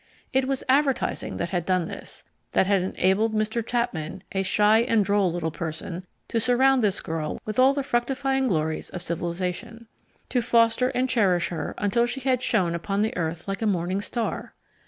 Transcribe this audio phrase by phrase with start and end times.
[0.33, 3.63] It was Advertising that had done this that had enabled Mr.
[3.63, 8.47] Chapman, a shy and droll little person, to surround this girl with all the fructifying
[8.47, 9.87] glories of civilization
[10.29, 14.55] to foster and cherish her until she shone upon the earth like a morning star!